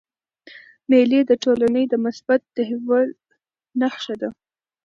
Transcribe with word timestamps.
مېلې 0.89 1.19
د 1.25 1.31
ټولني 1.43 1.83
د 1.89 1.93
مثبت 2.05 2.41
تحول 2.55 3.07
نخښه 3.79 4.15
ده. 4.21 4.29